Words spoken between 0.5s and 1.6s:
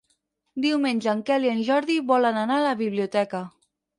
Diumenge en Quel i